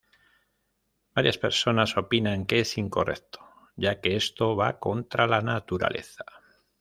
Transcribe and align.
Varias 1.13 1.37
personas 1.37 1.95
opinan 1.95 2.47
que 2.47 2.61
es 2.61 2.79
incorrecto, 2.79 3.39
ya 3.75 4.01
que 4.01 4.15
"eso 4.15 4.55
va 4.55 4.79
contra 4.79 5.27
la 5.27 5.43
naturaleza". 5.43 6.25